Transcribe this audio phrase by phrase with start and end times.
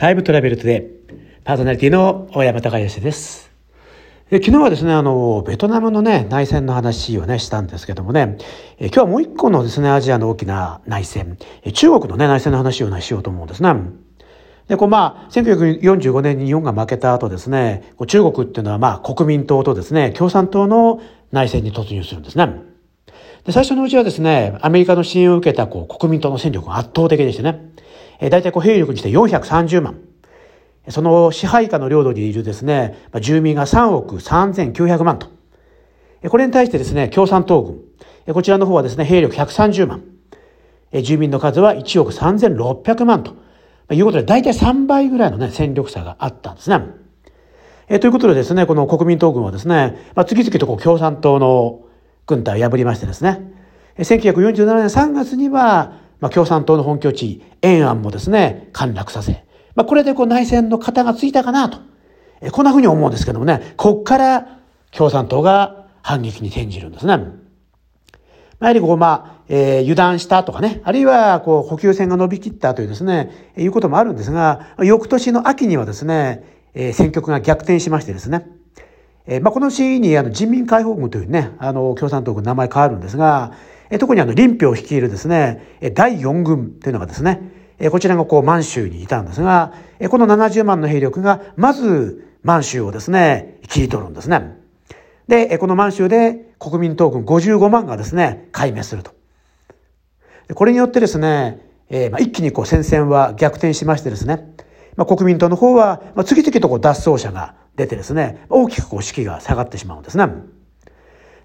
[0.00, 0.92] タイムトラベルトで
[1.44, 3.52] パーソナリティの大山隆義です。
[4.30, 8.38] 昨日はですね、あの、ベトナムのね、内戦の話をね、したんですけどもね、
[8.78, 11.36] え今日はもう一個のですね、アジアの大きな内戦、
[11.74, 13.74] 中国のね、内戦の話をね、しようと思うんですね。
[14.68, 22.48] で、こうまあ、1945年に日本が負けた後ですね、こう中国っていうのはまあ、国民党とですね、共産党の内戦に突入するんですね。
[23.44, 27.70] で、最初のうちはですね、アメリカの支援を受けたこう国民党の戦力が圧倒的でしてね、
[28.20, 29.98] えー、大体こう兵力にして430万。
[30.88, 35.28] その支配下の領土にいるですね、住民が3億3900万と。
[36.28, 38.34] これに対してですね、共産党軍。
[38.34, 40.02] こちらの方はですね、兵力130万。
[41.02, 43.34] 住民の数は1億3600万と。
[43.92, 46.80] いうことで、大体3倍ぐらいのね、戦力差があったんですね。
[47.88, 51.80] えということでですね、この国民党軍はですね、まあ、次々とこう共産党の
[52.26, 53.40] 軍隊を破りましてですね、
[53.98, 61.78] 1947年3月には、まあ、共産党の本拠地、延安もですね、陥落させ、まあ、これでこう内戦の型がついたかなと、
[62.40, 64.58] えこんなふうに思うんですけどもね、こっから
[64.90, 67.16] 共産党が反撃に転じるんですね。
[67.16, 78.46] まあ、やはりこう、まあ、えー、油断したとかね、あるいはこう補給線が伸びきったというですね、いうこともあるんですが、翌年の秋にはですね、えー、戦局が逆転しましてですね、
[79.26, 83.52] えー、まあ、このシーンにあの人民解放軍というね、あの共産党軍名前変わるんですが、
[83.98, 87.40] 特にあの、林彪を率いるですね、第4軍というのがですね、
[87.90, 89.72] こちらがこう満州にいたんですが、
[90.10, 94.58] この70万の兵力が、まず満州をですね、切り取るんですね。
[95.28, 99.12] で、この満州で国民党軍55万がですね、壊滅すると。
[100.54, 104.54] これによってですね、え、まあ、一気にこう戦線は逆転しましてですね、
[104.96, 110.26] まあ、国民党の方は、次々とこう脱走者が出てですね、大きくこう士気が下がってしまうんですね。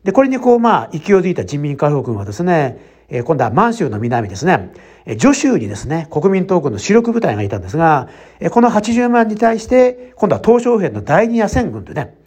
[0.06, 2.78] で、これにこう、まあ、勢いづいた人民解放軍はですね、
[3.10, 4.72] え、今度は満州の南ですね、
[5.06, 8.08] えー、徐州にですね、国民党軍の主力部隊がいたんですが、
[8.40, 12.18] え、この80万に対して、今度は東小兵の第二野戦軍というね、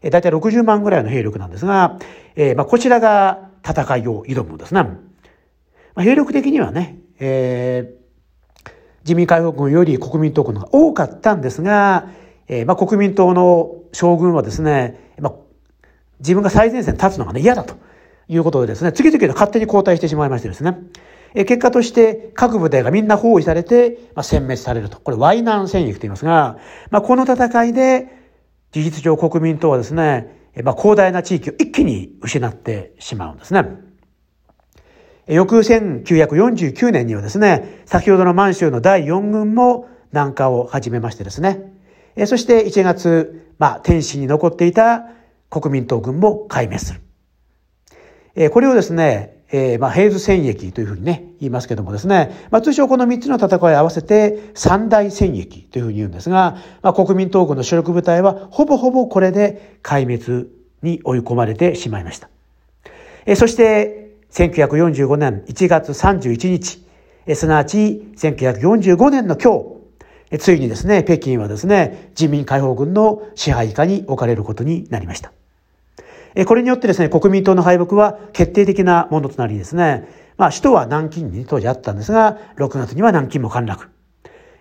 [0.00, 1.98] え、大体60万ぐらいの兵力なんですが、
[2.36, 4.82] え、まあ、こちらが戦いを挑むんですね。
[4.82, 4.96] ま
[5.96, 8.70] あ、兵力的にはね、えー、
[9.00, 12.08] 自民解放軍より国民党軍が多かったんですが、
[12.48, 15.32] え、まあ、国民党の将軍はですね、まあ、
[16.20, 17.74] 自分が最前線に立つのがね、嫌だと
[18.28, 20.78] いうことでですね、次々と勝手に交代してしまいましてですね、
[21.34, 24.98] え結果として各部隊がみんな包囲されて、まあ、殲滅されると。
[24.98, 26.58] これ、ワイナン戦役と言いますが、
[26.90, 28.08] まあ、この戦いで、
[28.72, 33.64] 事実上国民党はですね、まあ、広大な地域を一気に失ってしまうんですね。
[35.28, 41.72] 翌1949年にはですね、先ほどの満州の第4軍も南下を始めましてですね、
[42.26, 45.08] そして1月、まあ、天津に残っていた
[45.50, 47.00] 国民党軍も壊滅する。
[48.34, 60.50] えこれをですね、えー、まあ、平図戦役というふうにね、言いますけどもですね、まあ、通称この3つの戦いを合わせて三大戦役というふうに言うんですが、まあ、国民党軍の主力部隊はほぼほぼこれで壊滅
[60.82, 62.28] に追い込まれてしまいました。
[63.24, 66.84] えー、そして、1945年1月31日、
[67.26, 69.75] えー、すなわち1945年の今日、
[70.38, 75.32] ついにですね、北京はですね、人民解放軍の支配下に置かれることになりました。
[76.46, 83.88] これによってですね、国民党の敗北は決定的なものとなりですね、まあ、首都は南京に当時あったんですが、6月には南京も陥落。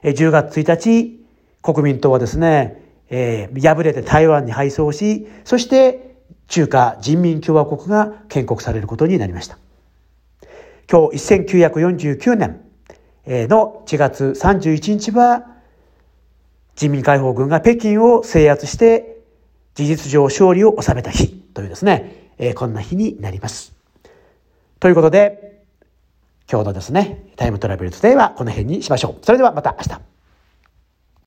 [0.03, 1.19] 10月1日、
[1.61, 6.15] 国民党はですね、えー、敗れて台湾に敗走し、そして
[6.47, 9.57] 中華人民共和国が建国されることになりました。
[10.89, 12.61] 今日1949年
[13.27, 15.54] の1月31日は、
[16.75, 19.21] 人民解放軍が北京を制圧して
[19.75, 21.29] 事実上勝利を収めた日。
[21.55, 23.73] というですね、えー、こんな日になります。
[24.79, 25.63] ということで、
[26.51, 29.25] 今日のですね、タイムトラベルトデイはこの辺にしましょう。
[29.25, 30.14] それではまた明日。